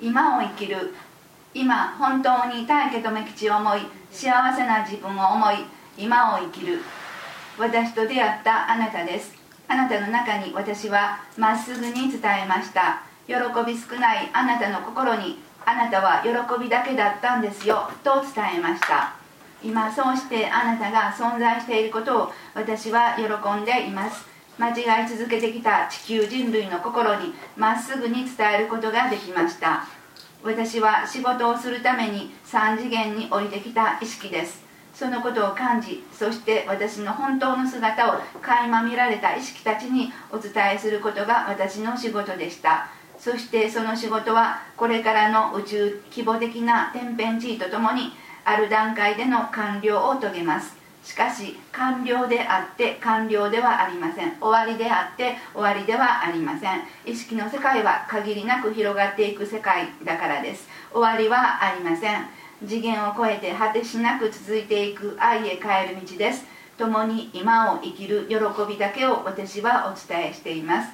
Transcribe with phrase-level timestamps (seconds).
[0.00, 0.92] 今を生きる。
[1.54, 5.64] 今本当に大家とめ吉を思い幸せな自分を思い
[5.96, 6.80] 今を生きる。
[7.56, 9.32] 私と出会ったあなたです。
[9.66, 13.02] あなたの中に私はまっすぐに伝えました。
[13.26, 13.34] 喜
[13.64, 17.88] び少ないあなたの心にあなたは喜びだけだったんですよ。
[18.02, 19.14] と伝えました。
[19.62, 24.33] 今そうしてあなたが存在していることを私は喜んでいます。
[24.58, 29.86] 間違い続けてきた地球人類の心にまっすぐに伝えることができました。
[30.44, 34.62] 私は仕事をするために3次元に降りてきた意識です。
[34.94, 42.88] そのことを感じそして私の本当の姿を垣間見られた意識たちにお伝えすることが私の仕事でした。
[43.18, 48.12] そしてその仕事はこれからの宇宙規模的な天変地異とともに
[48.44, 50.83] ある段階での完了を遂げます。
[51.04, 54.36] しかし完了であって完了ではありません。
[54.40, 56.82] 終わりであって終わりではありません。
[57.04, 60.66] 意識の世界は限りなく広がっていく世界だからです。
[60.92, 62.26] 終わりはありません。
[62.66, 66.46] 次元を超えて果てしなく続いていく愛へ帰る道です。
[66.78, 70.88] 共に今を生きる喜びだけを私はお伝えしています。